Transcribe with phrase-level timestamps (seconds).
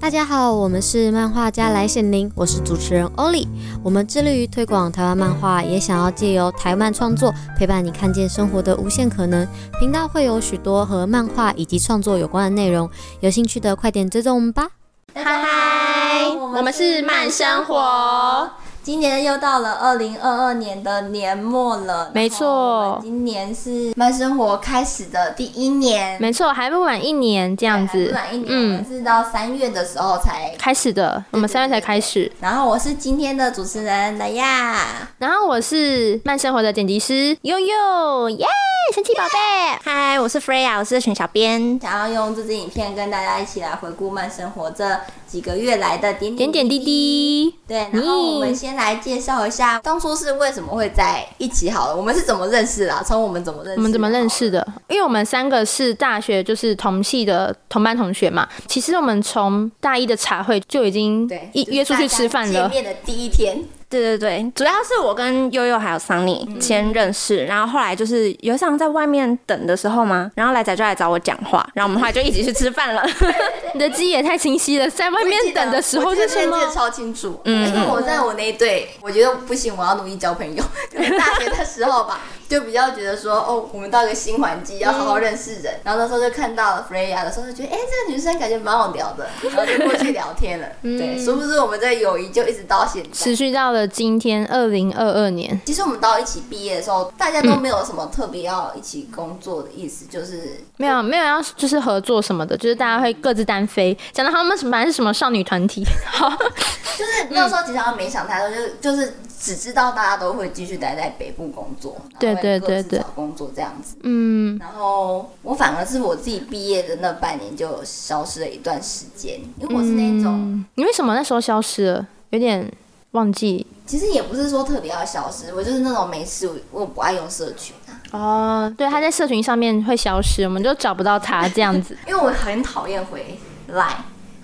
[0.00, 3.46] 大家好，我们是漫画家来显灵，我是主持人欧里。
[3.84, 9.46] 我们致力于推广台湾漫画，也想要借由台漫创作陪伴你看见生活的无限可能。
[9.78, 12.88] 频道会有许多和漫画以及创作有关的内容，
[13.20, 14.70] 有兴趣的快点追踪我们吧。
[15.14, 18.50] 嗨嗨，我们是慢生活。
[18.82, 32.32] 今年又到了二零二二年的年末了，没错，今年是慢生活开始的第一年，没错，还不满一年这样子，不满一年，嗯，我们是到三月的时候才开始的，我们三月才开始。
[32.40, 38.46] 然后我是今天的主持人莱亚，然后我是慢生活的剪辑师悠悠，耶，
[38.94, 53.02] 神奇宝贝，嗨，我是 Freya，我是选小编，想要用这支影片跟大家一起来回顾慢生活这几个月来的点点点点滴滴，对，然后我们先来介绍一下当初是为什么会在一起好了，我们是怎么认识的？
[53.04, 53.78] 从我们怎么认识？
[53.78, 54.66] 我们怎么认识的？
[54.88, 58.48] 因为我们三个是大学就是同系的同班同学嘛。
[58.66, 62.68] 其实我们从大一的茶会就已经一约出去吃饭了。
[62.68, 63.64] 见面的第一天。
[63.90, 73.04] 对对对，主要是我跟悠悠还有桑尼先认识，嗯、然后后来就是有一场在外面等的时候嘛，然后来仔就来找我讲话，然后我们后来就一起去吃饭了。
[73.74, 76.56] 你的记忆也太清晰了，在外面等的时候是什么？
[76.56, 80.62] 我记得超清楚，嗯，因为我在我那一队，我觉得不行，我要努力交朋友。
[80.92, 82.20] 就是、大学的时候吧。
[82.50, 85.72] 就比较觉得说，哦，我们到一个新环境，要好好认识人。
[85.72, 90.66] 嗯、然后那时候就看到了 Freya 的时候，就觉得，哎、欸，这个女生感觉蛮好聊的，然后就过去聊天了。
[90.82, 95.60] 嗯、对，殊不知我们这友谊就一直到现在，持续到了今天二零二二年。
[95.64, 103.96] 其实我们到一起毕业的时候，大家都没有什么特别要一起工作的意思，就是没有没有要就是合作什么的，就是大家会各自单飞。
[104.12, 106.28] 讲到他们什么还是什么少女团体，好，
[106.98, 109.14] 就是那时候其实没想太多，就是就是。
[109.40, 113.96] 只知道大家都会继续待在北部工作，对对对对，找工作这样子。
[114.02, 120.64] 嗯，然后我反而是我自己毕业的那半年就消失了一段时间，因为我是那种、嗯。
[120.74, 122.06] 你为什么那时候消失了？
[122.30, 122.70] 有点
[123.12, 123.66] 忘记。
[123.86, 127.98] 其实也不是说特别要消失，我就是那种没事，我不爱用社群啊。
[128.12, 131.96] 哦，对，他在社群上面会消失，我们就找不到他这样子。
[132.06, 133.36] 因为我很讨厌回
[133.72, 133.96] Line，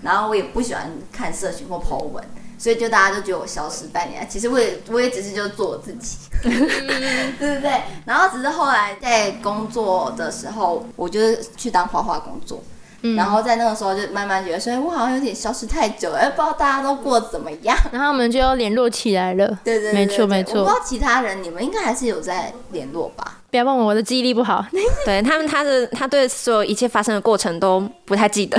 [0.03, 2.25] 然后我也不喜欢看社群或 po 文。
[2.59, 7.83] 所以就大家都觉得我消失半年，其实我也我也只是就做我自己， 对不对？
[8.05, 12.63] 然后只是后来在工作的时候，我就是去当画画工作，
[13.03, 17.77] 嗯、然后在那个时候就慢慢觉得，所以我好像有点消失太久了，不知道大家都过得怎么样。
[17.93, 20.61] 然后我们就要联络起来了，对对，对，对，对，没错没错。
[20.61, 23.41] 我不知道其他人，你们应该还是有在联络吧？
[23.57, 24.63] 不要问我，我的记忆力不好。
[25.07, 28.59] 对他们，他的他对所有一切发生的过程都不太记得。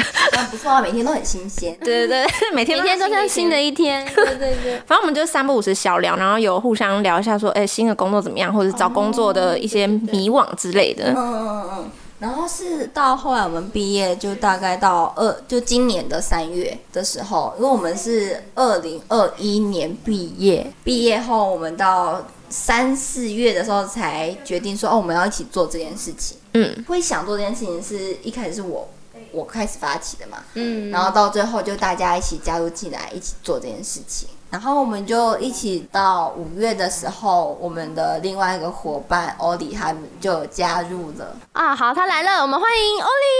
[0.50, 1.78] 不错啊，每天都很新鲜。
[1.82, 4.04] 对 对对，每天 每天都像新的一天。
[4.16, 11.12] 对对对，反正我们就三不五时小聊，然后有互相聊一下说，哎、欸，新的工作怎么样，或者找工作的一些迷惘之类的。
[11.12, 11.92] 嗯嗯嗯嗯。
[12.20, 22.26] 然后是到后来我们毕业，就大概到二，就今年的三月的时候，因为我们是二零二一年毕业，毕业后我们到。
[22.50, 26.38] 三四月的时候才决定说哦，我们要一起做这件事情。
[26.54, 28.90] 嗯，会想做这件事情是一开始是我
[29.32, 30.38] 我开始发起的嘛。
[30.54, 34.30] 嗯，然后到最后就大家一起加入进来，一起做这件事情。
[34.50, 41.36] 然后我们就一起到五月的时候，我们的另外一个伙伴欧里他们就加入了。
[41.52, 43.34] 啊，好，他来了，我们欢迎欧里。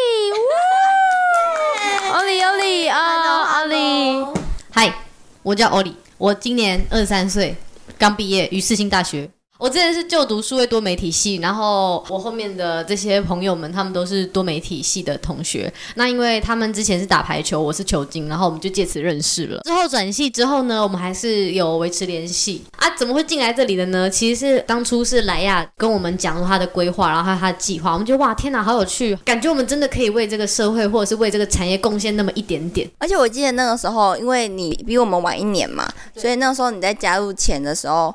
[2.14, 4.26] 欧里，欧里啊，欧里。
[4.70, 4.94] 嗨，
[5.44, 7.56] 我叫欧里，我今年二十三岁。
[7.98, 15.72] 刚毕业于四星大学，我之前是就读数位多媒体系，然后我后面的这些朋友们，他们都是多媒体系的同学。
[15.96, 19.60] 那因为他们之前是打排球，我是球精，然后我们就借此认识了。
[19.64, 22.88] 之后转系之后呢，我们还是有维持联系啊。
[22.98, 24.10] 怎么会进来这里的呢？
[24.10, 32.88] 其实是当初是莱亚跟我们讲他的规划，然后他的计划，我们觉得哇，天哪，好有趣，感觉我们真的可以为这个社会或者是为这个产业贡献那么一点点。
[33.00, 38.14] 而且我记得那个时候，因为你比我们晚一年嘛，所以那个时候你在加入前的时候。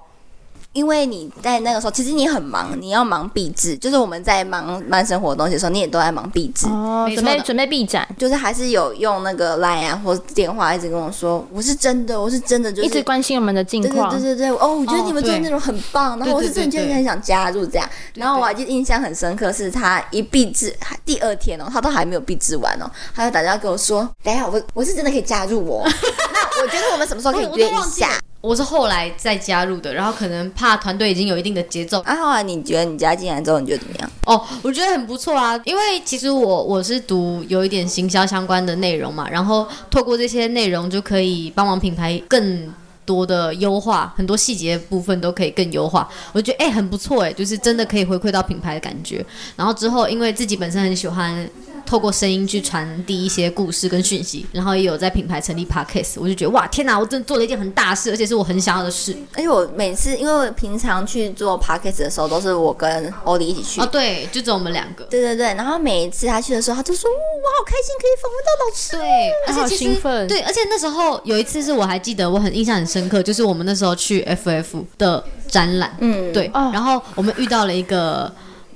[0.73, 6.67] 因为你在那个时候，其实你很忙，你要忙毕制，就是我们在忙慢生活的东西的时候，你也都在忙毕制。
[6.67, 14.11] 哦，准备准备毕展，就是还是有用那个 Line 啊或电话一直跟我说，我是真的，我是真的，就是一直关心我们的近况。
[14.11, 17.87] 对对对对，哦，我觉得你们做的内容很棒，然后我是真的就很想加入这样。
[18.15, 25.83] 然后我还记得印象很深刻，是他一毕制，第二天哦，他都还没有毕制完哦，他就打电话跟我说，等一下我我是真的可以加入哦。
[26.33, 28.19] 那我觉得我们什么时候可以约一下？
[28.43, 32.01] 我是后来再加入的，然后可能怕团队已经有一定的节奏。
[32.01, 34.11] 啊，后来你觉得你加进来之后，你觉得怎么样？
[34.27, 42.69] 哦，我觉得很不错啊，因为其实我我是读有一点行销相关的内容嘛，然后透过这些内容就可以帮忙品牌更
[43.07, 46.09] 多的优化，很多细节部分都可以更优化。
[46.33, 49.25] 我觉得哎、欸、很不错哎，就是真的可以回馈到品牌的感觉。
[49.55, 51.49] 然后之后因为自己本身很喜欢。
[51.85, 59.17] 透过声音去传递一些故事跟讯息，然后也有在品牌成立 Podcast，我就觉得哇，天哪，我真的做了一件很大事，而且是我很想要的事。
[59.35, 63.81] 而且我每次因为平常去做 Podcast 的时候，都是我跟欧里一起去。
[63.81, 65.05] 哦，对，就只有我们两个。
[65.05, 67.15] 对对对，然后每一次他去的时候，他就说，我
[67.59, 68.97] 好开心可以访问到老师。
[68.97, 70.29] 对，而且其实好兴奋。
[70.29, 78.33] 对，而且那时候有一次是我还记得，我很印象很深刻，就是我们那时候去 FF 的展览，嗯，对，哦、然后我们遇到了一个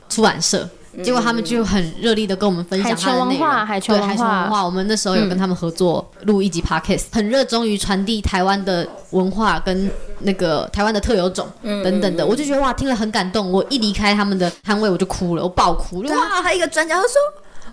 [0.08, 0.68] 出版社。
[1.04, 4.64] 结果他们就很热烈的跟我们分享他的内容，海泉文化，海泉文化。
[4.64, 9.90] 我们那时候有跟他们合作录一集 podcast，很热衷于传递台湾的文化跟
[10.20, 12.24] 那个台湾的特有种等等的。
[12.24, 13.50] 我就觉得哇，听了很感动。
[13.52, 16.10] 我一离开他们的摊位，我就哭了，我爆哭了。
[16.14, 17.12] 哇，还有一个专家他说，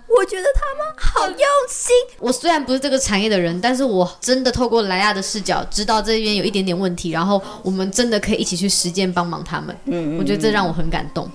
[0.06, 1.38] 我觉得他们好用
[1.68, 1.94] 心。
[2.18, 9.74] 我虽然不是这个产业的人，但是我真的透过莱亚的视角，知道这边有一点点问题，然后我们真的可以一起去实践帮忙他们。
[9.86, 11.28] 嗯，我觉得这让我很感动。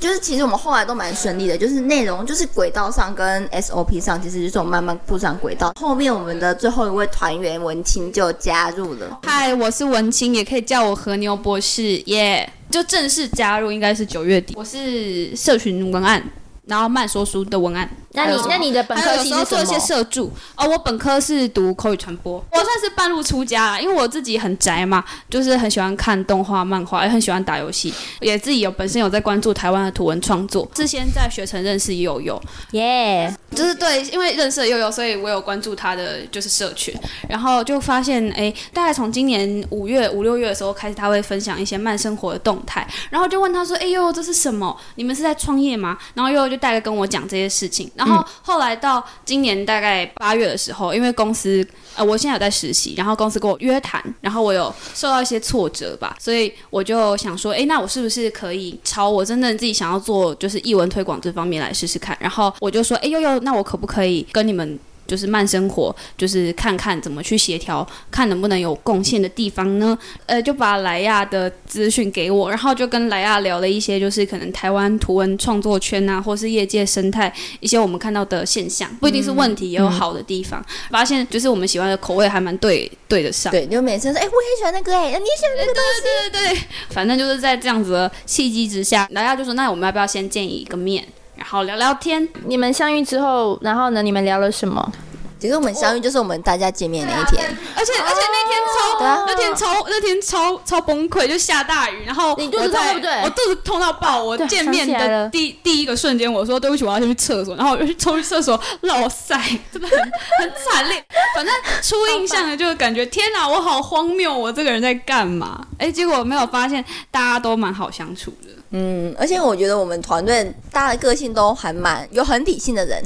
[0.00, 5.74] 就是其实我们后来都蛮顺利的，就是内容就是轨道上跟 SOP 上，其实就是我们慢慢铺上轨道。
[5.78, 9.20] 后面我们的最后一位团员文青就加入了。
[9.24, 14.54] 嗨，我是文青，也可以叫我和牛博士，耶、就正式加入应该是九月底。
[14.56, 16.24] 我是社群文案，
[16.64, 17.88] 然后慢说书的文案。
[18.12, 30.68] 那你那你的本科系是做一些社助哦，我本科是读口语传播，我算是半路出家啦，因为我自己很宅嘛，就是很喜欢看动画、漫画，也很喜欢打游戏，也自己有本身有在关注台湾的图文创作。
[30.74, 32.40] 之前在学城认识悠悠，
[32.72, 36.92] 耶就是对，因为认识了悠悠，所以我有关注他的就是社群，
[37.28, 44.76] 然后就发现哎，大概从今年五月五六月的时候开始，他会分享一些慢生活的动态，然后就问他说，哎呦，这是什么？
[44.96, 45.96] 你们是在创业吗？
[46.14, 47.88] 然后悠悠就大概跟我讲这些事情。
[48.00, 62.16] 然后后来到今年大概八月的时候，因为公司呃，我现在有在实习，然后公司跟我约谈，然后我有受到一些挫折吧，所以我就想说，诶，那我是不是可以朝我真正自己想要做，就是译文推广这方面来试试看？
[62.18, 64.78] 然后我就说，诶，悠悠，那我可不可以跟你们？
[65.10, 69.98] 就是慢生活，就是看看怎么去协调，看能不能有贡献的地方呢？
[70.26, 80.60] 呃，就把莱亚的资讯给我，然后就跟莱亚聊了一些，就是可能台湾图文创作圈啊，或是业界生态一些我们看到的现象，不一定是问题，也有好的地方。
[80.60, 83.50] 嗯、发现就是我们喜欢的口味还蛮对对得上。
[83.50, 86.02] 对，就每次说，哎、欸，我也喜欢那个、欸，哎，你也喜欢那个东西。
[86.30, 91.04] 对对对对，反正就是在这样子的契机之下，莱亚就说，那我们要不要先见一个面？
[91.40, 94.02] 然后聊聊天，你们相遇之后，然后呢？
[94.02, 94.92] 你们聊了什么？
[95.40, 97.44] 其实我们相遇就是我们大家见面那一天，
[97.74, 103.22] 而且而且那天超那天超那天超超崩溃，就下大雨，然后你肚子痛对不对？
[103.22, 109.34] 我肚子痛到爆，我见面的第第一个瞬间，我说对不起，我要先去厕所，然后我就去 冲去厕所，老塞，
[109.72, 111.02] 真的很很惨烈。
[111.34, 115.66] 反正初印象的就是感觉天哪，我好荒谬，我这个人在干嘛？
[115.78, 123.02] 哎，结果没有发现大家都蛮好相处的，嗯，而且我觉得我们团队大家的个性都还蛮有很理性的人。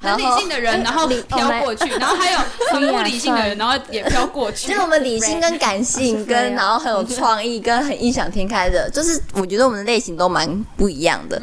[0.00, 2.38] 很理性的人，然后飘过去， 然后还有
[2.72, 4.68] 很不理性的人，然后也飘过去。
[4.68, 11.40] 就是我们理性跟感性， 跟然后很有创意，跟很异想天开的，就是我觉得我们的类型都蛮不一样的。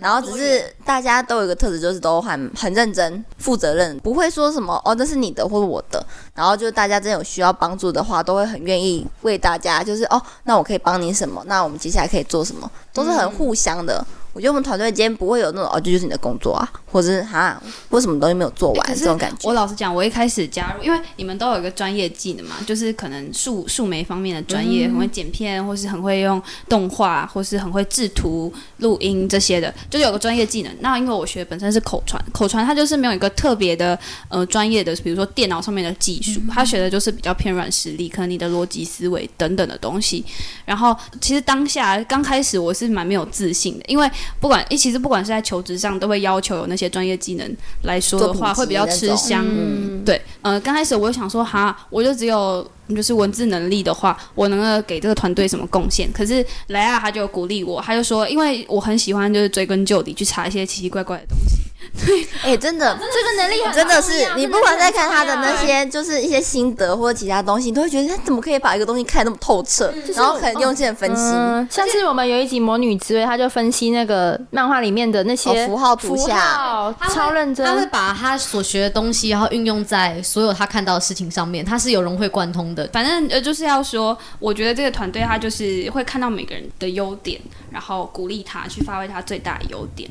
[0.00, 6.04] 然后只是大家都有一个特质，就是都很很认真、负责任，不会说什么哦，那是你的或者我的。
[6.34, 11.42] 然后就大家真的有需要帮助的话，都会很愿意为大家，就是哦，那我可以帮你什么？
[11.46, 12.70] 那我们接下来可以做什么？
[12.92, 14.06] 都是很互相的。
[14.36, 17.58] 我觉得我们团队间不会有那种哦，这就是你的工作啊，或者是哈，
[17.88, 19.48] 为什么东西没有做完这种感觉。
[19.48, 30.70] 我老实讲，我一开始加入，因为你们都有一个专业技能嘛，就是可能数数媒方面的专业，很会剪片，或是很会用动画，或是很会制图、录音这些的，就是有个专业技能。
[30.80, 40.22] 那因为我学本身是口传，口传它就是没有一个特别的呃专业的，比如说电脑上面的技术，他学的就是比较偏软实力，可能你的逻辑思维等等的东西。
[40.66, 44.06] 然后其实当下刚开始我是蛮没有自信的，因为
[44.40, 49.44] 不管诶，其实不管是在求职上，都会要求有那些专业技能来说的话，会比较吃香。
[49.46, 56.10] 嗯、对，呃，刚开始我就想说，哈，我就只有就是文字能力的话，我能够给这个团队什么贡献？
[56.12, 61.56] 可是莱亚他就鼓励我，他就说，因为我很喜欢就是追根究底去查一些奇奇怪怪的东西。
[62.04, 71.22] 对，哎、欸，真的，这个能力真的是，你不管在看他的那些，就是一些心得或者其他东西，你都会觉得他怎么可以把一个东西看得那么透彻，嗯、然后很用心的分析。
[71.22, 77.66] 嗯、像是我们有一集《魔女之味》，他就分析那个漫画里面的那些、哦、符号图像，超认真。
[77.66, 82.88] 他会把他所学的东西，然后运用在所有他看到的事情上面，他是有融会贯通的。
[82.92, 87.40] 反正呃，就是要说，我觉得这个团队他就是会看到每个人的优点，
[87.70, 90.10] 然后鼓励他去发挥他最大的优点。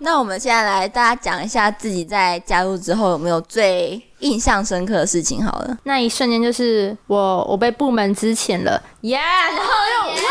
[0.00, 5.78] 那我们现在来大家讲一下自己在加入之后有没有最印象深刻的事情好了。
[5.84, 9.20] 那一瞬间就是我我被部门资遣了，耶、yeah！
[9.56, 10.30] 然后又哇。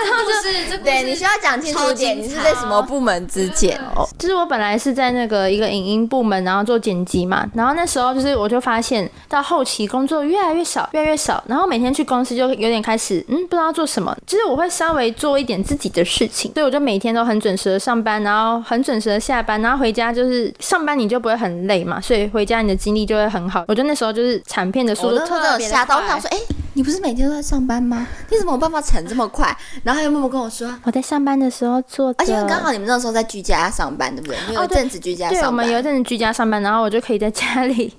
[0.00, 4.08] 然后就是这对你需要讲清楚点，你是在什么部门之前哦？
[4.16, 23.64] 就是我本来是在那个一个影音部门，然后做剪辑嘛，然后那时候就是我就发现到后期工作越来越少，越来越少，然后每天去公司就有点开始嗯不知道做什么，就是我会稍微做一点自己的事情，所以我就每天都很准时的上班，然后很准时的下班，然后回家就是上班你就不会很累嘛，所以回家你的精力就会很好。
[23.66, 25.96] 我觉得那时候就是产片的速度特别的快。
[25.96, 26.36] 我想说哎。
[26.36, 26.44] 欸
[26.74, 28.06] 你不是每天都在上班吗？
[28.30, 29.46] 你怎么有办法产这么快？
[29.82, 34.36] 然后他又默默跟我说，我在上班的时候做，而且刚好你们那时候在居家上班，对不对？
[34.46, 35.42] 没有一阵子居家上班。
[35.42, 37.92] 对，我们有一阵子居家上班，然后我就可以在家里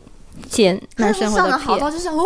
[0.47, 1.59] 剪男生活的片。
[1.59, 2.23] 好到就是哦，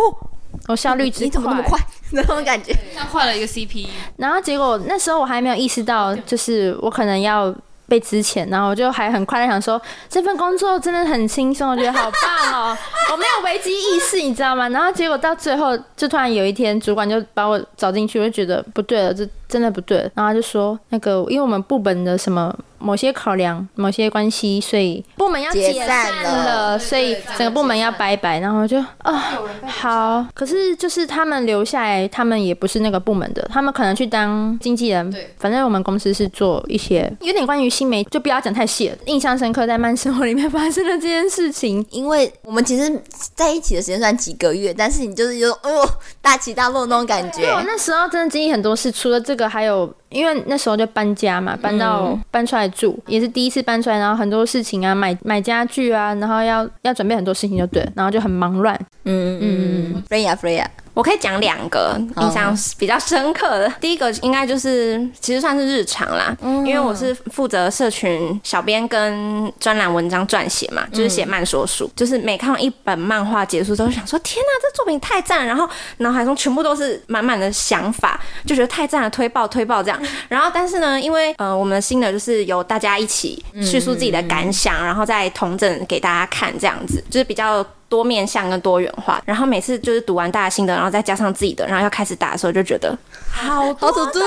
[0.68, 1.76] 我效率之快，你怎么那么快？
[2.12, 3.88] 那种感觉，像换了一个 CP。
[4.18, 7.52] 然后结果那时候我还没有意识到，就是我可能要。
[7.86, 12.78] 被资遣，然后我就还很快乐想说，这份工作真的很轻松，我觉得好棒哦，
[13.12, 14.68] 我没有危机意识，你知道吗？
[14.70, 19.98] 然后结果到最后，就突然有一天，主管就把我找进去，我就觉得不对了，这真的不对。
[20.14, 22.54] 然后他就说，那个因为我们部门的什么。
[22.76, 28.40] 某些考量，某些关系，所以部门要解散了，所以整个部门要拜拜。
[28.40, 30.26] 然后就啊，好。
[30.34, 35.10] 可是就是他们留下来，他们也不是那个部门的，他们可能去当经纪人。
[35.10, 38.96] 对，反正我们公司是做一些有点关于新媒，就不要讲太细了。
[39.06, 43.02] 印象深刻，在慢生活里面发生了这件事情，因为我们其实
[43.34, 45.88] 在一起的时间算几个月，但是你就是有哦、呃、
[46.20, 47.40] 大起大落那种感觉。
[47.40, 49.92] 对，我那时候真的经历很多事，除了这个，还有。
[50.10, 58.78] 因为那时候就搬家嘛，搬到搬出来住，也是第一次搬出来，然后很多事情啊，买买家具啊，然后要要准备很多事情就对，然后就很忙乱。
[59.06, 60.66] 嗯嗯嗯，Freya，Freya。
[60.94, 80.00] 我可以讲两个印象比较深刻的，第一个应该就是其实算是日常啦，因为我是负责社群小编跟专栏文章撰写嘛，就是写慢说书，就是每看完一本漫画结束之后，想说天哪，这作品太赞，然后脑海中全部都是满满的想法，就觉得太赞了，推爆推爆这样。
[80.28, 87.66] 然后但是呢，因为呃我们的心得就是由大家一起叙述自己的感想，然后再同整给大家看，这样子就是比较。
[87.94, 92.92] 多面向跟多元化，然后每次就是读完大家心得，然后再加上自己的，然后要开始打的时候，就觉得
[93.30, 94.18] 好多东西，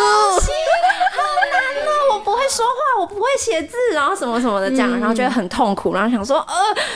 [1.14, 1.22] 好
[1.52, 2.14] 难哦！
[2.14, 6.54] 我不会说话，我不会写字，然后什么什么的这样，然后觉得很痛苦，然后想说呃，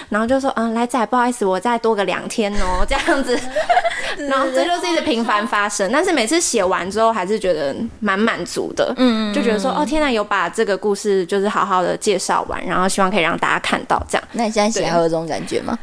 [0.08, 3.38] 然后就说嗯、呃，来仔，不好意思，我再多个两天哦， 这样子，
[4.30, 14.24] 然后这就是一直频繁发生，但是每次写完之后，还是觉得蛮满足的，嗯，就觉得说哦，天呐，有把这个故事就是好好的介绍完，然后希望可以让大家看到这样。
[14.32, 15.78] 那你现在写还有这种感觉吗？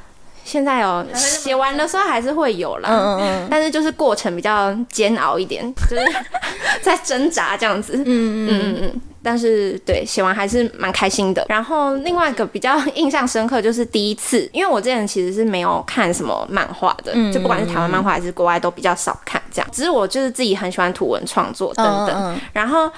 [0.48, 6.02] 现在哦写完的时候还是会有啦，嗯嗯嗯，但是就是过程比较煎熬一点， 就是
[6.80, 8.78] 在挣扎这样子，嗯嗯嗯。
[8.80, 11.44] 嗯，但是对写完还是蛮开心的。
[11.48, 22.90] 然后另外一个比较印象深刻就是第一次，因为我之前其实是没有看什么漫画的，就不管是台湾漫画还是国外都比较少看这样，只是我就是自己很喜欢图文创作等等，然后。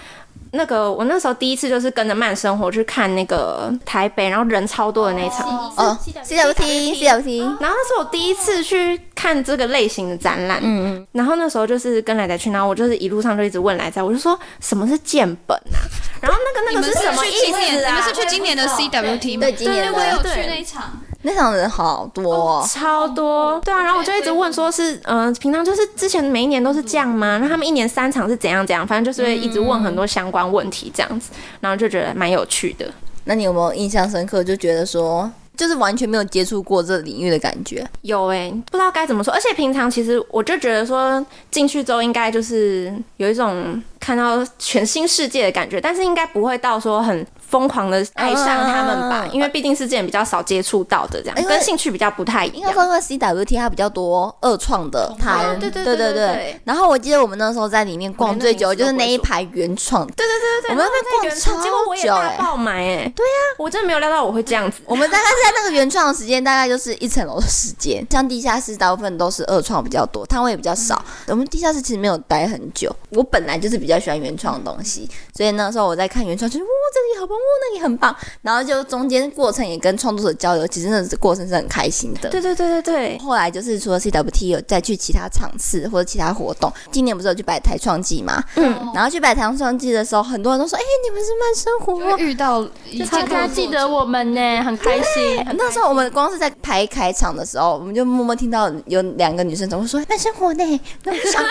[0.53, 15.79] 那个我那时候第一次就是跟着慢生活去看那个台北，然后人超多的那一场哦，CWT，CWT，然后那是我第一次去看这个类型的展览，嗯嗯，然后那时候就是跟奶奶去，然后我就是一路上就一直问奶奶，我就说什么是建本啊？
[16.21, 17.89] 然后那个那个是什么意思啊？
[17.89, 19.41] 你们是去今年的 CWT 吗？
[19.41, 21.01] 对，今年我有去那一场。
[21.23, 27.39] 那场人好多，哦，超多，对啊，然后我就一直问，说是，嗯、呃，平常就是之前每一年都是这样吗？
[27.43, 28.87] 那他们一年三场是怎样怎样？
[28.87, 32.91] 反正就是会一直问很多相关问题这样子，然后就觉得蛮有趣的。
[33.25, 34.43] 那你有没有印象深刻？
[34.43, 37.87] 就觉得说，就是完全没有接触过这领域的感觉？
[38.01, 39.31] 有哎、欸，不知道该怎么说。
[39.35, 47.27] 而且平常其实我就觉得说，进去之后应该就是有一种看到全新世界的感觉，但是应该不会到说很。
[47.51, 52.57] 疯狂的爱上他们吧，因为毕竟是之前比较少接触到的，这样跟兴趣比较不太一样。
[52.61, 56.61] 应该说，因为 CWT 它比较多二创的，摊对对对对对。
[56.65, 60.07] 然后我记得我们那时候在里面逛最久，就是那一排原创。
[60.07, 63.13] 对对对对，我们在逛超久，结果我也大爆买哎。
[63.17, 64.79] 对呀，我真的没有料到我会这样子。
[64.87, 68.07] 我们大概是在那个原创的时间，大概就是一层楼的时间。
[68.11, 71.03] 像地下室大部分都是二创比较多，摊位也比较少。
[71.27, 72.95] 我们地下室其实没有待很久。
[73.11, 77.40] 我本来就是比较喜欢原创的东西，所以那时候我在看原创，就是哇，这里好棒。
[77.41, 82.29] 哦，那里很棒，然后就中间过程也跟创作者交流，其实那过程是很开心的。
[82.31, 83.19] 对对对对对。
[83.19, 88.43] 后来就是除了 CWT 有再去其他场次或者其他活动，今年不是有去摆台创季嘛？
[88.57, 88.91] 嗯。
[88.95, 92.63] 然后去摆台创季的时候，很多人都说：“哎、欸，你们是慢生活。”遇到
[93.11, 95.45] 大家记得我们呢，很开心。
[95.57, 101.43] 那时候我们光是在排开场的时候，我们就默默听到有两个女生总会说：“慢生活呢。”那我就想。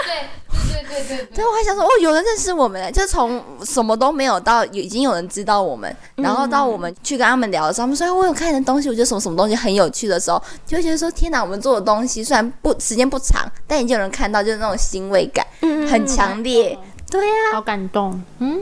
[0.49, 5.78] 对对对对，对，我还想说，哦，有人认识我们，就从什么都没有到已经有人知道我们，
[6.15, 15.45] 然后到我们去跟他们聊的时候，他们说，我有看的东西，我觉得什么什么东西很有趣的时候，就会觉得说，天哪，我们做的东西虽然不时间不长，但已经有人看到，就是那种欣慰感
[15.89, 16.77] 很强烈。
[17.09, 18.21] 对呀、好感动。
[18.37, 18.59] 嗯，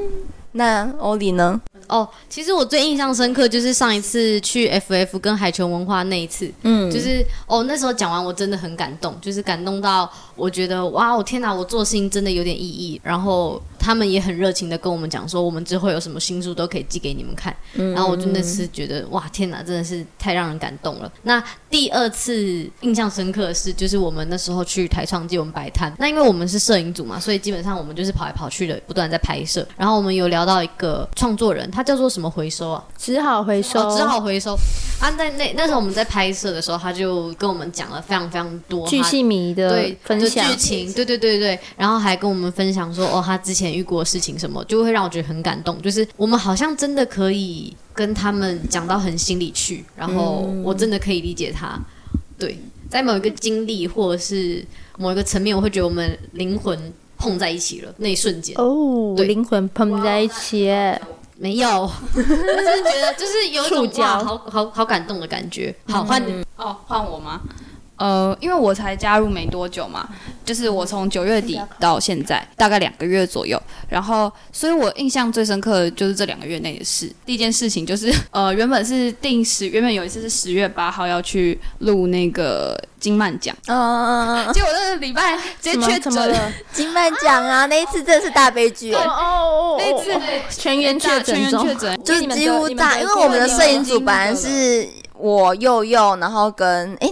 [0.54, 1.60] 那欧里呢？
[1.88, 21.12] 哦，其实我最印象深刻就是上一次去 FF 跟海泉文化那一次，嗯，就是哦那时候讲完我真的很感动，就是感动到我觉得哇，我天哪，我做事情真的有点意义，然后他们也很热情的跟我们讲说，我们之后有什么新书都可以寄给你们看，嗯、然后我就那次觉得哇，天哪，真的是太让人感动了。
[21.24, 31.70] 那第二次印象深刻的是，就是我们那时候去台创界，我们摆摊，那因为我们是摄影组嘛，所以基本上我们就是跑来跑去的，不断在拍摄，然后我们有聊到一个创作人。
[31.78, 32.84] 他叫做什么回收啊？
[32.98, 34.56] 只好回收，哦、只好回收。
[35.00, 45.80] 啊，在那那时候我们在拍摄的时候，他就跟我们讲了非常非常多巨细迷的对分享剧情，对对对对，然后还跟我们分享说，哦，他之前遇过的事情什么，就会让我觉得很感动。
[45.84, 51.80] 就是我们好像真的可以跟他们讲到很心里去，然后我真的可以理解他。
[52.40, 52.58] 对，
[52.90, 54.66] 在某一个经历或者是
[54.98, 58.56] 某一个层面，我会觉得我们灵魂碰在一起了那一瞬间。
[58.58, 60.68] 哦，灵魂碰在一起。
[61.40, 65.74] 没有， 就是觉得就是有一种哇，好好好感动的感觉。
[65.90, 67.42] 好，换你哦，换我吗？
[67.98, 70.08] 呃，因为我才加入没多久嘛，
[70.46, 77.12] 就是我从九月底到现在大概两个月左右，然后，所以我印象最深刻的就是这两个月内的事。
[77.26, 94.88] 第一件事情就是，呃，原本是定时，原本有一次是十月八号要去录那个金曼奖，嗯嗯嗯，结果那个礼拜直接确诊了金曼奖啊，那一次真的是大悲剧， 哦哦哦，那一次全员确诊，全员确诊，就是几乎大，因为我们的摄影组本来是。
[95.20, 97.10] 我佑佑，然后跟哎，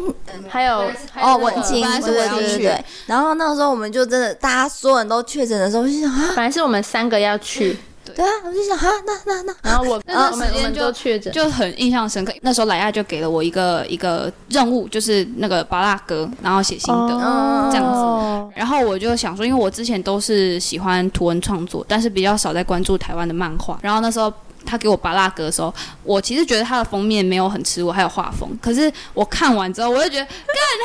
[0.47, 0.89] 还有
[1.21, 2.85] 哦文青，对对对对。
[3.05, 12.31] 然后那个时候我们就真的，大家所有人都确诊的时候，我就想啊，本来是我们三个要去，对啊，我就想啊，那那那，然后我那段时间就确诊，就很印象深刻。
[12.41, 17.13] 那时候莱亚就给了我一个一个任务，就是那个巴拉格，然后写心得
[17.71, 18.55] 这样子。
[18.55, 23.77] 然后我就想说，因为我之前都是喜欢图文创作，但是比较少在关注台湾的漫画。
[23.81, 24.31] 然后那时候。
[24.65, 28.49] 他给我拔拉歌的时候，我其实觉得他的封面没有很吃我，还有画风。
[28.61, 30.33] 可是我看完之后，我就觉得，干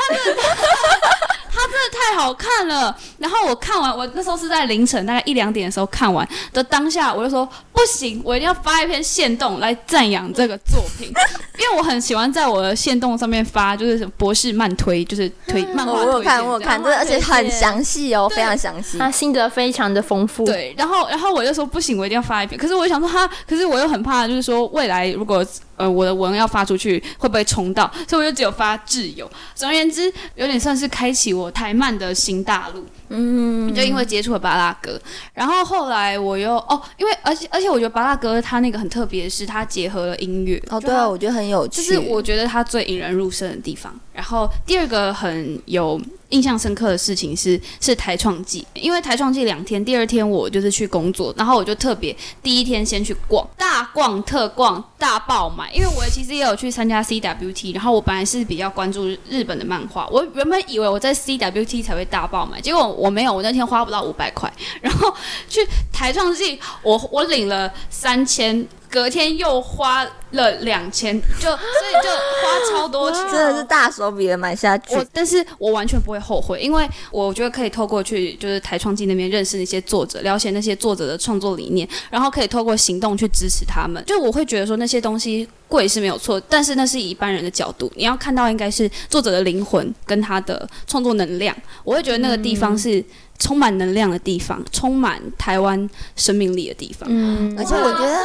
[0.09, 0.37] 他真
[1.61, 2.95] 的，他真的太好看了。
[3.19, 11.09] 然后我看完，我那时候是在凌晨大概一两点的时候看完的当下，我就说不行，我一定要发一篇线动来赞扬这个作品，
[11.59, 16.13] 因为我很喜欢在我的线动上面发，就是什么博士漫推，就是推漫画推荐。
[16.13, 20.45] 我有看，我有看，对，而且很详细哦，非常详细，他心得非常的丰富。
[20.45, 22.59] 对，然后然后我就说不行，我一定要发一篇。
[22.61, 23.71] 可是我就想说他，可是。
[23.71, 25.47] 我又很怕，就是说未来如果
[25.81, 27.91] 呃我的文要发出去，会不会冲到？
[28.07, 29.29] 所以我就只有发挚友。
[29.55, 32.85] 总而言之，有点算是开启我台漫的新大陆。
[33.11, 35.01] 嗯，就因为接触了巴拉格，
[35.35, 40.63] 然后后来我又哦，因为而且而且我觉得巴拉格他那个很特别的是，他结合了音乐。
[40.71, 43.95] 哦，对啊，我觉得很有趣，就是我觉得他最引人入胜的地方。
[44.13, 46.01] 然后第二个很有。
[46.31, 65.13] 印象深刻的事情是是台创季，因为台创季两天，第二天我就是去工作，然后我就特别第一天先去逛，大逛特逛大爆买，因为我其实也有去参加 CWT，然后我本来是比较关注日本的漫画，我原本以为我在 CWT 才会大爆买，结果我没有，我那天花不到五百块，然后
[65.49, 68.69] 去台创季，我我领了三千。
[68.91, 74.97] 隔天又花了两千，就所以就花超多钱，真的是大手笔的买下去。
[74.97, 84.05] 我，但是我完全不会后悔，因为我觉得可以透过去就是台创季那边认识那些作者，了解那些作者的创作理念，然后可以透过行动去支持他们。
[84.05, 91.57] 就我会觉得说那些东西贵是没有错，但是那是以一般人的角度，你要看到应该是作者的灵魂跟他的创作能量。
[91.85, 92.99] 我会觉得那个地方是。
[92.99, 93.05] 嗯
[93.41, 97.09] 充满能量的地方，充满台湾生命力的地方。
[97.11, 98.21] 嗯，而且我觉得，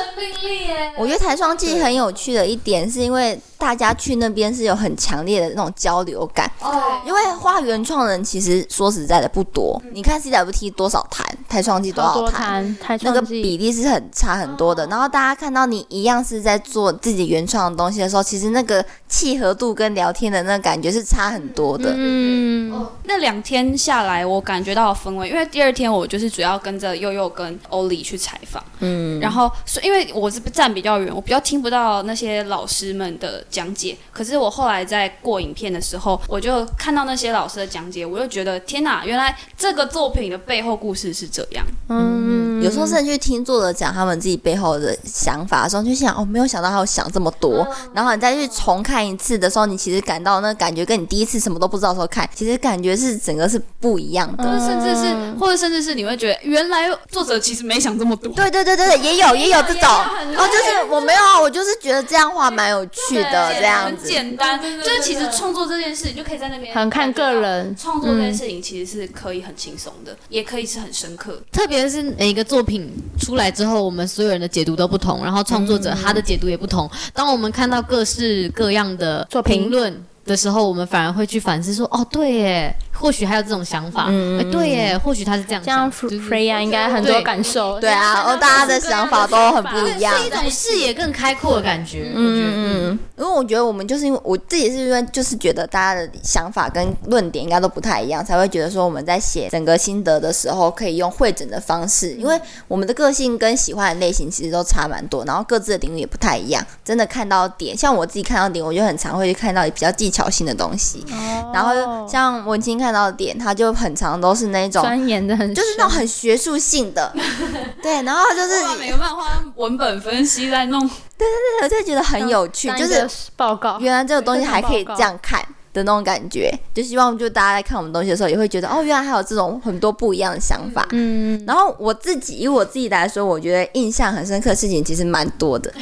[0.99, 3.39] 我觉得台创季很有趣的一点，是因为。
[3.57, 9.81] 大家去那边是有很强烈的那种交流感，哦，因为画原创人其实说实在的不多。
[9.91, 14.85] 你看 CWT 多少摊，台创季多少摊，那个比例是很差很多的。
[14.87, 21.93] 然后大家看到你一样是在做自己原创的东西的时候，其实那个契合度跟聊天的那个感觉是差很多的。
[21.95, 33.43] 嗯，那两天下来，我感觉到氛围，因为第二天我就是主要跟着悠悠跟欧里去采访，嗯，然后是因为我是站比较远，我比较听不到那些老师们的。
[33.47, 41.65] 讲解，可是我后来在过影片的时候，我就看到那些老师的讲解，我就觉得天哪，原来这个作品的背后故事是这样。
[41.87, 47.65] 嗯，有时候甚至去听作者讲他们自己背后的想法的时候，就想哦，没有想到他有想这么多。
[47.93, 54.43] 然后你再去重看一次的时候，你其实感到那感觉跟你第一次什么都不知道的时候看，其实感觉是整个是不一样的。
[54.43, 58.31] 嗯、甚至是，或者甚至是你会觉得，原来作者其实没想这么多。
[58.33, 59.89] 对对对对对， 也有也有这种。
[59.89, 63.53] 哦，就是我没有啊，我就是觉得这样画蛮有趣的。
[63.55, 67.75] 这样子很简单，就是其实创作这件事，你就可以在那边很看个人。
[67.75, 76.89] 创作这件事情其实是可以很轻松的，也可以是很深刻特别是每一个作品出来之后，我们所有人的解读都不同，然后创作者他的解读也不同。
[77.13, 85.65] 当我们看到各式各样的评论的时候，我们反而会去反思说：“哦，对耶。”或许还有这种想法，嗯，欸、对耶，或许他是这样想。
[85.65, 92.13] 这样 Freya 应该很多感受，对啊，哦，大家的想法都很不一样，是一种视野更开阔的感觉。
[92.15, 106.65] 嗯嗯，因为我觉得我们就是因为我自己是因为就是觉得大家的想法跟论点应该都不太一样，才会觉得说我们在写整个心得的时候可以用会诊的方式，因为我们的个性跟喜欢的类型其实都差蛮多，然后各自的领域也不太一样。
[106.83, 111.05] 真的看到点，像我自己看到点，我就很常会去看到比较技巧性的东西。
[111.11, 117.13] 哦，然后像文青看到点，他就很常都是那种钻研的很，就是那种很学术性的，
[117.81, 125.41] 对，然后就是每个漫画文本分析在弄，对对对，我就觉得很有趣，就是报告，原来这个东西还可以这样看
[125.73, 135.73] 的那种感觉，就希望就大家在看我们东西的时候，也会觉得哦，原来还有这种很多不一样的想法，嗯，然后我自己以我自己来说，我觉得印象很深刻的事情其实蛮多的。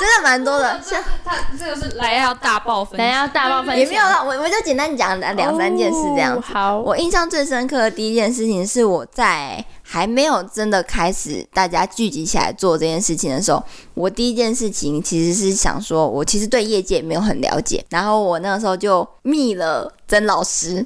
[0.00, 6.54] 真的蛮多的，像他这个是来要大爆分，来要大爆分也没有了，我我就简单讲两三件事这样子。
[6.54, 9.62] 好，我印象最深刻的第一件事情是我在
[9.92, 13.60] 还没有真的开始大家聚集起来做这件事情的时候，
[13.94, 20.84] 我第一件事情其实是想说，我其实对业界没有很了解，然后我那个时候就密了曾老师。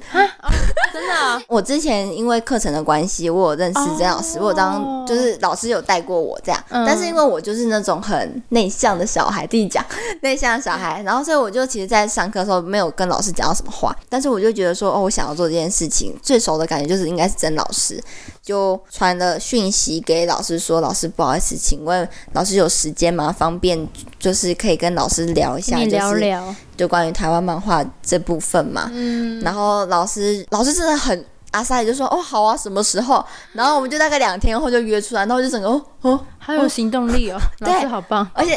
[0.93, 9.83] 真的、啊， 我之前因为课程的关系，我有认识曾老师，我当就是老师有带过我这样，但是因为我就是那种很内向的小孩，自己讲
[10.21, 18.01] 内向的小孩，然后所以我就其实，在上课的时候没有跟老师讲到什么话，但是我就觉得说，哦，我想要做这件事情，最熟的感觉就是应该是曾老师，
[18.41, 23.35] 就传了讯息给老师说，老师不好意思，请问老师有时间吗？
[23.37, 23.85] 方便
[24.17, 26.55] 就是可以跟老师聊一下，聊聊。
[26.77, 33.23] 就关于台湾漫画这部分嘛，嗯，然后老师老师真的很阿萨也就说哦好啊，什么时候？
[33.53, 36.19] 然后我们就大概两天后就约出来，然后就整个哦哦。
[36.45, 38.55] 好有行动力哦， 老师好棒，而且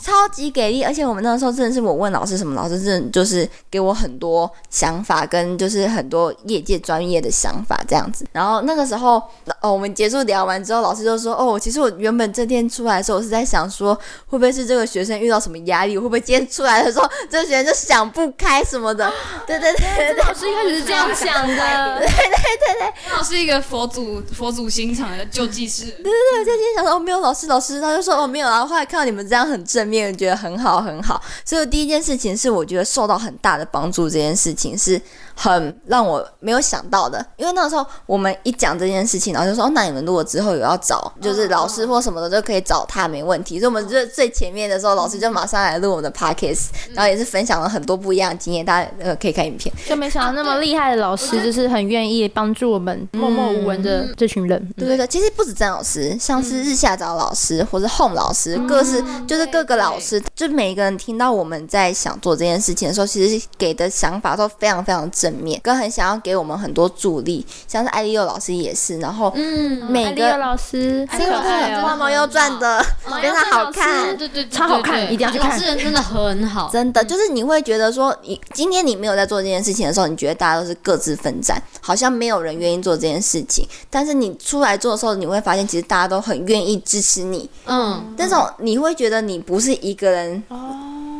[0.00, 8.24] 超级给力，而且我们那个时候真的是我问老师什么，老师真的就是给我很多想法，跟就是很多业界专业的想法这样子。
[8.32, 9.22] 然后那个时候，
[9.60, 13.94] 哦，我们结束聊完之后，老师就说，哦，其实我原本这天出来的时候，我是在想说，
[14.28, 19.12] 会不会是这个学生遇到什么压力，会不会今天出来的时候，这个学生就想不开什么的？
[19.46, 27.17] 对对对对，老师一开始是这样想的，对对对对，老师一个佛祖佛祖心肠的救济师，对对对，就今天想说，哦，没有。
[27.20, 35.00] 老师，老师，他就说哦没有，啊后来看到你们这样很正面，觉得很好很好，所以第一件事情是我觉得受到很大的帮助，这件事情是。
[35.40, 43.60] 很让我没有想到的，因为那个时候我们一讲这件事情，然后就说哦，那你们如果之后有要找，就是老师或什么的，就可以找他，没问题。
[43.60, 49.72] 所以我们就最前面的时候，老师就马上来录我们的 podcast，然后也是分享了很多不一样的经验，大家呃可以看影片。
[49.86, 54.68] 就没想到那么厉害的老师，就是很愿意帮助我们默默无闻的这群人。
[54.76, 71.36] 对对对，其实不止曾老师，像是日下找老师或是 home 老师，各是就是各个老师，就每一个人听到我们在想做这件事情的时候，其实给的想法都非常非常正面，跟很想要给我们很多助力，像是艾利佑老师也是，然后嗯，每个老师真的
[71.82, 72.84] 《画毛又转》的
[73.20, 75.50] 非常好看，对对，超好看，一定要去看。
[75.50, 83.66] 老师人真的很好， 真的就是你会觉得说，你今天你没有在做这件事情的时候，你觉得大家都是各自奋战，好像没有人愿意做这件事情。
[83.90, 90.76] 但是你出来做的时候，你会发现其实大家都很愿意支持你，嗯，那种你会觉得你不是一个人哦。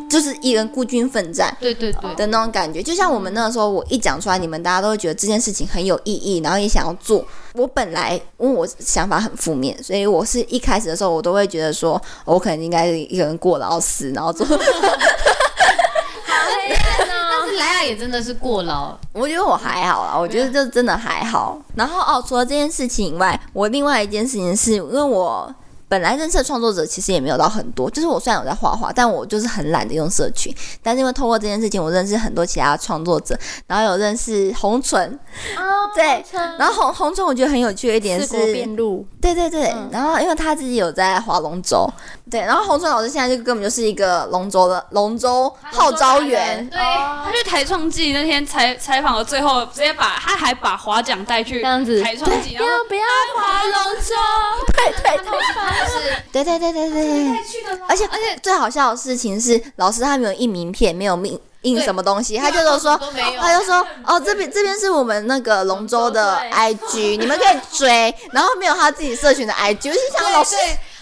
[0.08, 7.24] 就是一人孤军奋战，对对对的那种感觉，就像我们那个时候，我一讲出来，你们大家都会觉得这件事情很有意义，然后也想要做。
[7.54, 14.46] 我本来因为我想法很负面，所以我是一开始的时候，我都会觉得说，我可能应该是一个人过劳死，然后做。
[14.56, 14.56] 好
[16.46, 17.40] 黑暗哦！
[17.42, 21.60] 但是莱雅也真的是过劳，我觉得我还好啦，我觉得这真的还好。
[21.74, 25.54] 然后哦，除了这件事情以外，我另外一件事情是因为我。
[25.88, 30.54] 本来认识的创作者其实也没有到很多，就是我虽然有在画画，但我就是很懒得用社群。
[30.82, 35.18] 但是因为透过这件事情，我认识很多其他创作者，然后有认识红唇，
[35.56, 36.24] 哦， 对，
[36.58, 38.26] 然后红红唇我觉得很有趣的一点是，
[39.20, 41.90] 对对对，嗯、然后因为他自己有在划龙舟，
[42.30, 52.02] 对，然后红唇老师现在就根本就是一个龙舟的龙舟号召员，对，他去台创季那天采采访的最后，直接把他还把划桨带去这样子。
[52.02, 53.02] 台创季，不要不要
[53.36, 54.14] 划龙舟，
[54.72, 55.77] 对 对对。
[55.86, 57.28] 是，对对对对对，
[57.88, 63.00] 而且而且最好笑的事情是，老师他没有印名片，没有印印什么东西，他就说说，
[63.40, 70.54] 他就说 哦，这边这边是我们那个龙舟的 IG， 你们可以追，然后没有他自己社群的 IG，我就想老师。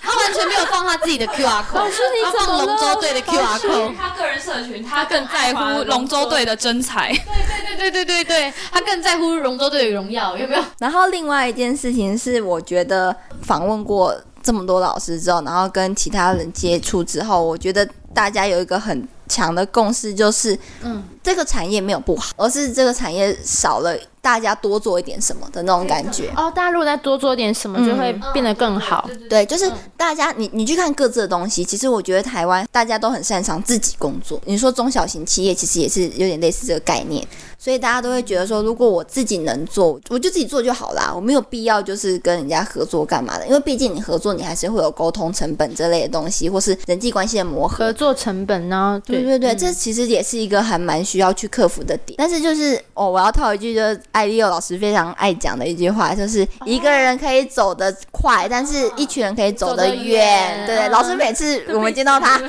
[0.08, 3.96] 他完全没有放他自己的 QR code，老师你怎么了他放龙舟队的 QR code。
[3.96, 7.08] 他个人社群，他更在乎龙舟队的真才。
[7.08, 7.76] 对。
[7.76, 10.62] 对对对对对对，他更在乎龙舟队的荣耀，有没有？
[10.78, 23.98] 然后另外一件事情是，我觉得访问过这么多老师之后，然后跟其他人接触之后，我觉得大家有一个很强的共识，就是，嗯，这个产业没有不好，而是这个产业少了。
[24.26, 29.08] 大家多做一点什么的那种感觉哦，大家如果再多做点什么，就会变得更好。
[29.08, 34.40] 嗯、对，就是大家，你你去看各自的东西，其实我觉得台湾大家都很擅长自己工作。
[34.44, 37.24] 你说中小型企业，其实也是有点类似这个概念，
[37.56, 47.76] 所以大家都会觉得说，如果我自己能做，我就自己做就好啦，我没有必要就是跟人家合作干嘛的，因为毕竟你合作，你还是会有沟通成本这类的东西，或是人际关系的磨合。
[47.76, 49.00] 合作成本呢？
[49.06, 52.16] 对对对，嗯、这其实也是一个还蛮需要去克服的点。
[52.18, 55.12] 但是就是哦，我要套一句，就是艾利欧老师非常。
[55.16, 60.66] 爱讲的一句话，就是一个人可以走得快，但是一群人可以走得远。
[60.66, 62.48] 对，对，老师每次我们见到他， 对，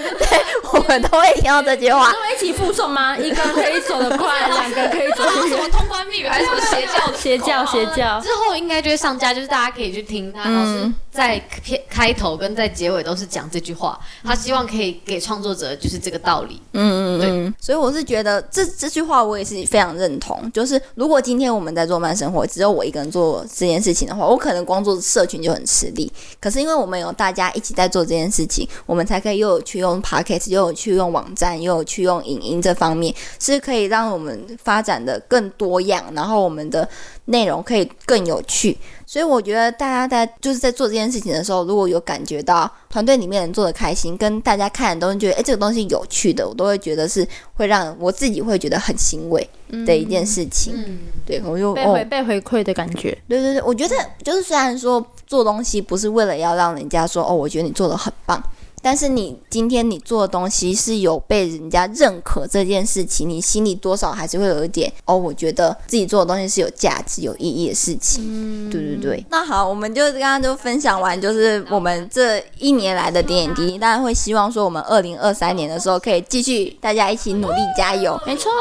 [0.71, 2.11] 我们都会听到这句话。
[2.11, 3.17] 都会一起复诵吗？
[3.17, 5.49] 一个人可以走得快，两个可以走得远。
[5.49, 7.13] 什么通关密语还是什么邪教？
[7.13, 8.19] 邪教，邪教。
[8.21, 13.99] 之后应该就会上架，就是大家可以去听他老师在片开头跟在结尾都是讲这句话。
[14.23, 16.61] 他希望可以给创作者就是这个道理。
[16.73, 17.55] 嗯嗯嗯。
[17.59, 20.51] 所以我是觉得这这句话我也是非常认同。
[20.51, 22.45] 就是如果今天我们在做慢生活。
[22.45, 26.11] 只有我一个人做这件事情的话，我可能光做社群就很吃力。
[26.39, 36.87] 可是因为我们有大家一起在做这件事情，我们才可以又有去用 Podcast，又有去用网站，又有去用影音这方面，是可以让我们发展的更多样，然后我们的
[37.25, 38.77] 内容可以更有趣。
[39.07, 49.49] 所以我觉得大家在就是在做这件事情的时候，如果有感觉到团队里面人做的开心，跟大家看的东西觉得诶，这个东西有趣的，我都会觉得是会让我自己会觉得很欣慰
[49.85, 50.73] 的一件事情。
[50.75, 53.17] 嗯，对，我就被回、哦、被回馈的感觉。
[53.29, 58.43] 对对对，我觉得就是虽然说做东西不是为了要让人家说哦，我觉得你做的很棒。
[58.81, 68.23] 但是你今天你做的东西是有被人家认可这件事情，你心里多少还是会有一点哦，我觉得自己做的东西是有价值、有意义的事情。
[68.25, 69.25] 嗯，对对对。
[69.29, 73.77] 那好，我们就刚刚就分享完，就是我们这一年来的点点滴滴。
[73.77, 78.19] 当然会希望说，我们二零二三年的时候可以继续大家一起努力加油。
[78.25, 78.51] 没错。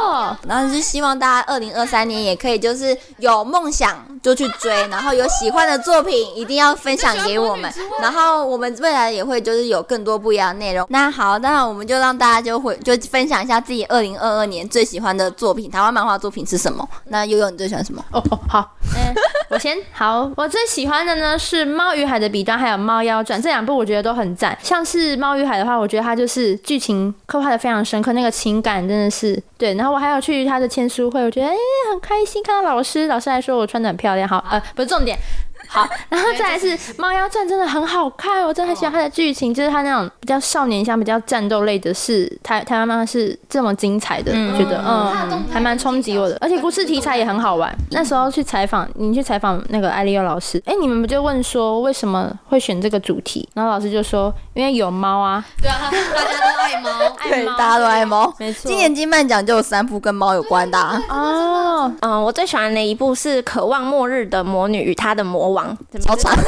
[0.49, 7.73] 然后是希望大家二零二三年也可以就是有梦想就去追，然后有喜欢的作品一定要分享给我们。
[8.01, 10.17] 然后我们未来也会就是有更多。
[10.17, 10.87] 不一样的内容。
[10.89, 16.89] 那好，那我们就让大家就会就分享一下自己二零二二年最喜欢的作品，台湾漫画作品是什么？
[17.09, 18.03] 那悠悠，你最喜欢什么？
[18.13, 19.15] 哦哦，好，嗯，
[19.51, 24.57] 我先好，我最喜欢的呢是《猫与海的彼端》还有《猫妖传》这两部，我觉得都很赞。
[24.63, 29.75] 像是《猫与海》的话，我觉得它就是剧情刻画的非常深刻，那个情感真的是对。
[29.75, 31.59] 然后我还有去他的签书会，我觉得哎、欸、
[31.93, 34.27] 很开心，看到老师，老师还说我穿的很漂亮。
[34.27, 35.19] 好，呃，不是重点。
[35.69, 47.75] 好， 然后再来是《猫妖传》，真的很好看，我真的很喜欢它的剧情，就是它那种比较少年向、比较战斗类的是，是台台湾漫画是这么精彩的，我觉得嗯，还蛮冲击我的，而且故事题材也很好玩。
[47.91, 53.49] 那时候去采访，你去采访那个艾利欧老师，哎，你们不就问说为什么会选这个主题？
[53.55, 55.45] 然后老师就说，因为有猫啊。
[55.61, 56.91] 对啊，大家都 爱猫，
[57.23, 58.69] 对，大家都爱猫，没错。
[58.69, 61.93] 今年金漫奖就有三部跟猫有关的哦。
[62.01, 65.55] 嗯，我最喜欢的一部是《渴望末日的魔女与她的魔王》。
[66.01, 66.43] 超长，超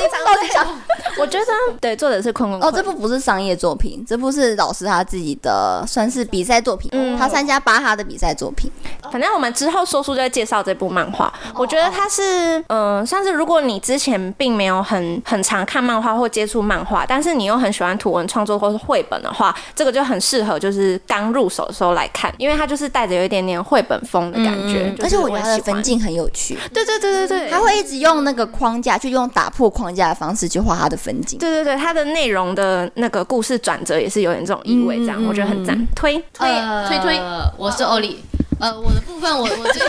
[0.52, 0.66] 长。
[1.18, 1.46] 我觉得
[1.80, 2.62] 对，作者是坤坤。
[2.62, 6.88] 哦，这部不是商业作品，这部是老师他自己的，算是比赛作品。
[6.92, 8.70] 嗯，他参加巴哈的比赛作品。
[9.10, 11.32] 反正我们之后说书就会介绍这部漫画。
[11.54, 24.94] 我觉得它是，嗯，像是如果你之前并没有很很常看漫画或接触漫画，但是你又很喜欢图文创作或是绘本的话，这个就很适合，就是刚入手的时候来看，因为它就是带着有一点点绘本风的感觉。
[25.02, 26.58] 而且我觉得它的分镜很有趣。
[26.72, 31.38] 对对对对对，他会一直用那个框架去用打破框架的方式去画他的风景。
[31.38, 35.86] 对对对，它的内容的那个故事转折也是有点这种意味，这样、嗯、我觉得很赞。
[35.94, 37.20] 推推、呃、推推，
[37.56, 38.18] 我是欧里。
[38.58, 39.82] 呃，我的部分我我最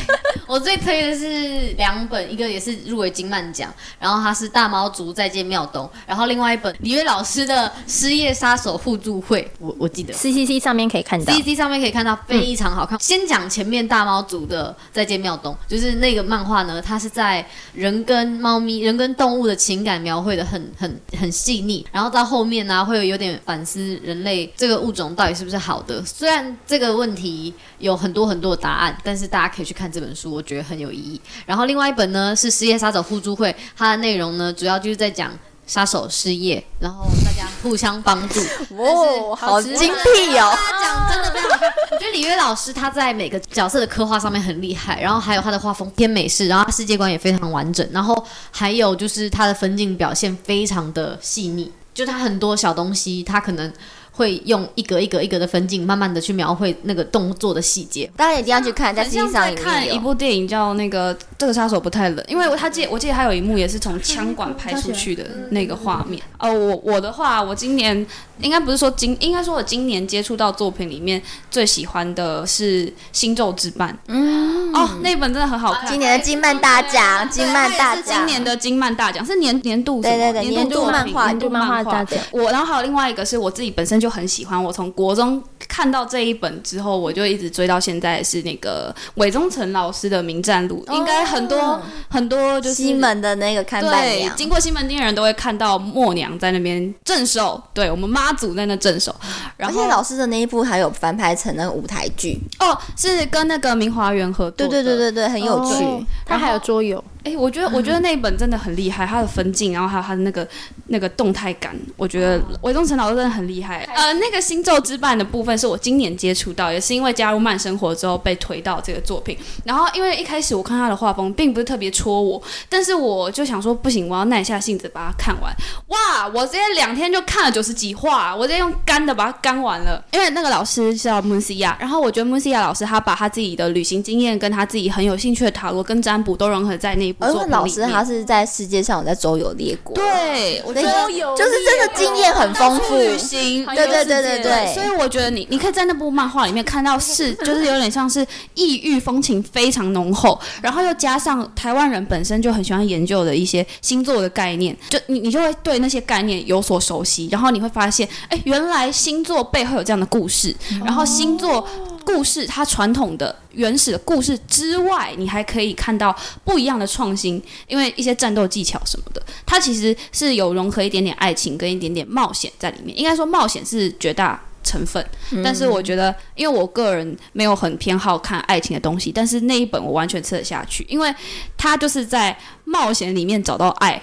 [0.46, 12.98] 我最推的是两本，一个也是入围金漫奖，然后它是《大猫族再见妙东》，然后另外一本李悦老师的《失业杀手互助会》，我我记得 C C C 上面可以看到，C C C 上面可以看到非常好看。
[12.98, 26.06] 嗯、先讲前面大猫族的《再见妙东》，就是那个漫画呢，它是在人跟猫咪、人跟动物的情感描绘的很很很细腻，然后到后面呢、啊，会有有点反思人类这个物种到底是不是好的。
[26.06, 28.59] 虽然这个问题有很多很多。
[28.60, 31.20] 答案，但是大家可以去看这本书，我觉得很有意义。
[31.46, 35.32] 然后另外一本呢是《失业杀手互助会》，它的内容呢主要就是在讲
[35.66, 38.40] 杀手失业，然后大家互相帮助。
[38.76, 40.52] 哦，好精辟哦！
[40.82, 41.72] 讲真的非常好看。
[41.92, 51.72] 我觉得李约老师他在每个角色的刻画上面很厉害，然后还有他的画风偏美式，然后他世界观也非常完整，然后还有就是他的分镜表现非常的细腻。
[51.94, 53.72] 就他很多小东西，他可能。
[54.20, 58.12] 会用一格一格一格的分镜，慢慢的去描绘那个动作的细节。
[58.18, 66.22] 大家一定要去看，在实际上看一部电影叫那个《这个杀手不太冷》，因为他记我记得还有一幕也是从枪管拍出去的那个画面。
[66.38, 68.06] 哦，我我的话，我今年
[68.42, 73.88] 应该不是说今，应该说我今年接触到作品里面最喜欢的是《星咒之绊》。
[74.08, 75.90] 嗯，哦，那本真的很好看。
[75.90, 82.20] 今年的金漫大奖，金漫大奖，今年的金漫大奖是年年度对对对年度漫画年度漫画大奖。
[82.32, 84.09] 我然后还有另外一个是我自己本身就。
[84.10, 88.20] 很喜欢，我从国中看到这一本之后，我就一直追到现在。
[88.30, 99.16] 是那个韦忠诚老师的《名战录》，应该很多很多就是西门的那个看板娘，经过西门町的人都会看到默娘在那边镇守，对我们妈祖在那镇守。
[99.58, 106.06] 然后而且老师的那一部还有翻拍成那个舞台剧哦，是跟那个明华园合作，对对对对对，很有趣。
[106.26, 107.04] 它还有桌游。
[107.30, 110.48] 哎、欸，我觉得我觉得那一本真的很厉害，它的分镜，然后还有它的那个
[110.88, 113.84] 那个动态感，我觉得韦忠诚老师真的很厉害。
[113.94, 119.38] 呃，那个星咒之绊的部分是我今年接触到，也是因为加入慢生活之后被推到这个作品。
[119.64, 125.54] 然后因为一开始我看他的画风并不是特别戳我，但是我就想说不行，我要耐下性子把它看完。
[125.88, 130.04] 哇，我直接两天就看了九十几话，我直接用干的把它干完了。
[130.14, 137.10] 因为那个老师叫穆西亚，然后我觉得穆西亚老师他把他自己的旅行经验跟他自己很有兴趣的塔罗跟占卜都融合在那。
[137.20, 144.74] 而老师他是在世界上有在周游列国，对，我觉得就是真的经验很丰富，旅行，对对对对对。
[144.74, 160.56] 所以我觉得你你可以在那部漫画里面看到是，就是有点像是异域风情非常浓厚，然后又加上台湾人本身就很喜欢研究的一些星座的概念，就你你就会对那些概念有所熟悉，然后你会发现，哎，原来星座背后有这样的故事，
[160.86, 161.68] 然后星座
[162.06, 163.36] 故事它传统的。
[163.52, 172.98] 原始的故事之外，你还可以看到不一样的创新，因为一些战斗技巧什么的，它其实是有融合一点点爱情跟一点点冒险在里面。
[172.98, 181.14] 应该说冒险是绝大成分，嗯、但是我觉得，因为我个人没有很偏好看爱情的东西，但是那一本我完全吃得下去，因为
[181.58, 184.02] 它就是在冒险里面找到爱。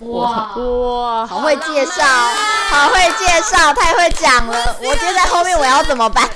[0.00, 2.04] 哇哇，好会介绍，
[2.70, 4.76] 好会介绍，太会讲了。
[4.80, 6.28] 我觉得在后面我要怎么办？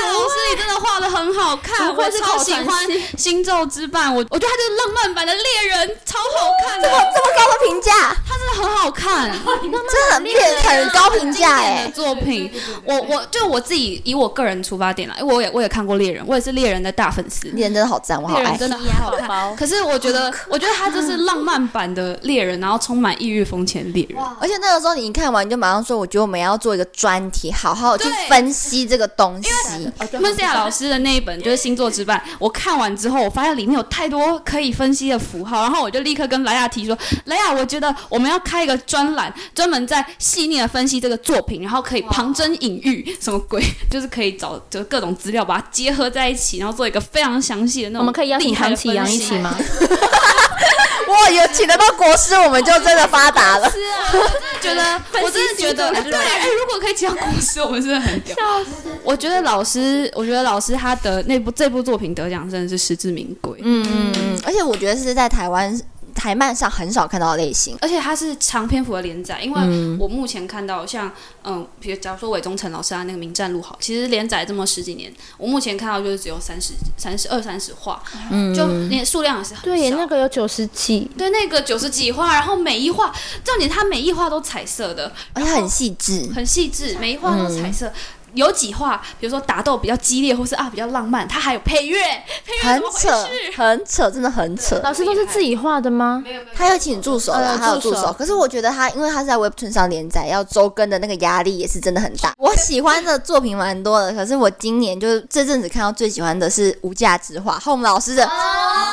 [0.00, 7.92] 老师，你真的画的很好看，我超喜欢《星咒之伴》，我我觉得他就是浪漫版的猎人，超好看的，这么这么高的评价，
[8.26, 11.90] 他真的很好看， 真的很恋很高评价哎。
[11.94, 12.50] 作品，
[12.84, 19.56] 我我就我自己以我个人出发点了，因为我也我也看过猎人，我也是猎人的大粉丝，猎人真的好赞，我好爱，真的很好看。
[19.56, 24.18] 可是我觉得，我觉得他就是浪漫版的猎人，然后充满异域风情的猎人。
[24.40, 29.50] 而且那个时候你一看完，你就马上说，我觉得我们要做一个专题，好好去分析这个东西。
[30.18, 48.00] 孟西亚老师的那一本就是星座之绊，我看完之后，我发现里面有太多可以分析的符号，然后我就立刻跟莱雅提说：“莱雅，我觉得我们要开一个专栏，专门在细腻的分析这个作品，然后可以旁征引喻，什么鬼， 就是可以找就各种资料把它结合在一起，然后做一个非常详细的那种。
[48.00, 49.54] 我们可以邀请唐綺阳一起吗？
[51.08, 53.68] 哇，有请得到国师，我们就真的发达了。
[53.68, 58.36] 是啊，我真的觉得，我真的觉得，对，哎，如果可以请到国师，我们真的很屌。
[59.02, 60.10] 我觉得老师。
[60.14, 65.74] 我觉得老师他的那部这部作品得奖真的是实至名归，嗯嗯嗯，而且我觉得是在台湾
[66.20, 71.10] 台漫上很少看到的类型，而且它是长篇幅的连载，因为我目前看到像
[71.42, 83.10] 嗯，比如假如说韦忠诚老师他那个《名战录》好，其实连载这么十几年，我目前看到就是只有三十三十二三十话，嗯，就连数量也是很少，对，那个有九十几，对，那个九十几话，然后每一画
[83.42, 87.86] 重点它每一画都彩色的，而且很细致，很细致，每一画都彩色。
[87.86, 87.92] 嗯
[88.34, 92.00] 有几话，比如说打斗比较激烈，或是啊比较浪漫，它还有配乐，
[92.44, 94.80] 配乐很扯，很扯，真的很扯。
[94.82, 96.22] 老师都是自己画的吗？
[96.24, 98.12] 没有，他有请助手的，他有助手。
[98.12, 102.32] 可是我觉得他，因为他是在 Webtoon 上连载，要周更的那个压力也是真的很大。
[102.38, 108.24] 我喜欢的作品蛮多的，可是我今年就是这阵子看到最喜欢的是《无价之画》Home 老师的，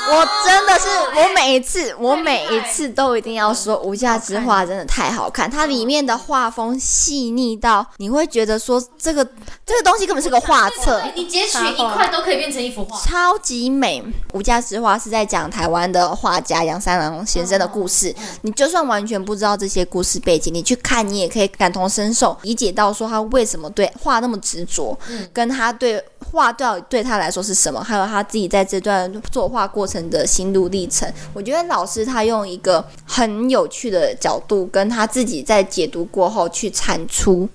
[0.10, 9.28] 我真的是我每一次我每一次都一定要说《无价之画》真的太好看，它里面的画风细腻到你会觉得说这个。
[9.65, 14.02] 这个东西根本是个画册，你截取一块都可以变成一幅画，超级美。
[14.34, 18.15] 无价之画是在讲台湾的画家杨三郎先生的故事。
[18.44, 24.98] 你就算完全不知道这些故事背景，你去看，你也可以感同身受，理解到说他为什么对画那么执着，
[25.34, 26.02] 跟他对
[26.32, 31.12] 画到对他来说是什么，还有他自己在这段作画过程的心路历程。
[31.33, 37.48] 我觉得老师他用一个很有趣的角度，跟他自己在解读过后去产出。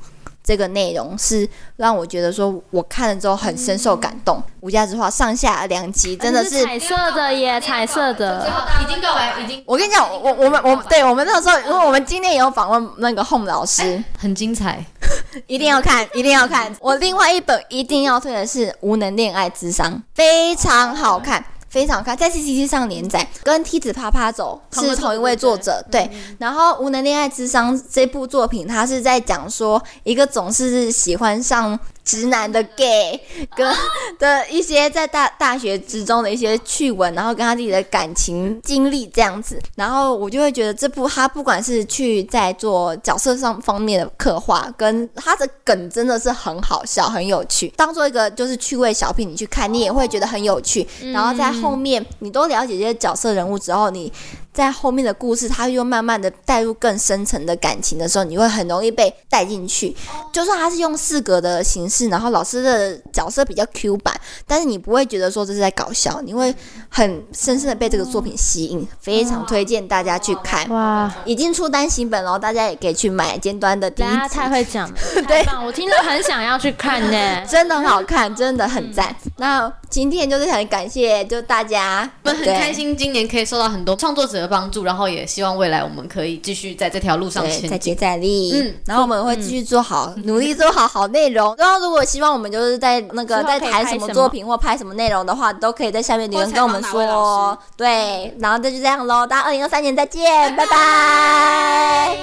[0.44, 4.42] 这个内容是让我觉得说，我看了之后很深受感动。
[4.58, 8.44] 无价之花上下两集真的是，是彩色的耶，彩色的，
[8.82, 9.62] 已经告白，已经。
[9.64, 14.84] 我跟你讲，我我们我对我们那时候，因为我们今天也有访问那个 Home 老师，很精彩，
[15.46, 16.74] 一定要看，一定要看。
[16.80, 21.44] 我另外一本一定要推的是《无能恋爱智商》，非常好看。
[21.72, 26.06] 非常好看，在 CCTV 上连载，跟梯子啪啪走是同一位作者，对。
[26.38, 31.80] 然后《无能恋爱之商》这部作品，它是在讲说一个总是喜欢上。
[32.04, 33.20] 直男的 gay
[33.56, 33.74] 跟
[34.18, 47.72] 的一些在大大学之中的一些趣闻，然后跟他自己的感情经历这样子，然后我就会觉得这部他不管是去在做角色上方面的刻画，跟他的梗真的是很好笑，很有趣。
[47.76, 50.86] 当做一个就是趣味小品，你去看，你也会觉得很有趣。
[51.12, 54.12] 然后在后面你都了解这些角色人物之后，你。
[54.52, 59.96] 在后面的故事，他又慢慢的带入更深层的感情的时候，你会很容易被带进去。
[60.32, 64.14] 就算他是用四格的形式，然后老师的角色比较 Q 版，
[64.46, 66.54] 但是你不会觉得说这是在搞笑，你会
[66.88, 68.86] 很深深的被这个作品吸引。
[69.00, 70.68] 非常推荐大家去看。
[70.68, 74.12] 哇，已经出单行本了，大家也可以去买尖端的第一集。
[74.12, 74.94] 大家太会讲了，
[75.26, 79.14] 对，我听了很想要去看呢， 真的很好看，真的很赞。
[79.38, 88.52] 那今天就是很感谢，就大家，我们很开心，今年可以受到很多创作者的帮助，然后也希望未来我们可以继续在这条路上前进，再接再厉。
[88.54, 91.54] 嗯，然后我们会继续做好，嗯、努力做好好内容。
[91.60, 97.58] 然后如果希望我们就是在那个在谈什么作品或拍什么内容的话，都可以在下面留言跟我们说。
[97.76, 102.16] 对，然后那就这样喽，大家二零二三年再见，拜拜。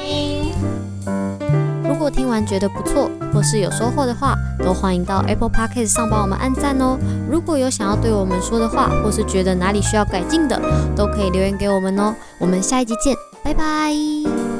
[1.39, 1.48] 如
[2.09, 6.97] 听完觉得不错，或是有收获的话，都欢迎到 Apple Podcast 上帮我们按赞哦。
[7.29, 10.59] 如果有想要对我们说的话，或是觉得哪里需要改进的，
[10.95, 12.13] 都可以留言给我们哦。
[12.39, 14.58] 我们下一集见，拜拜。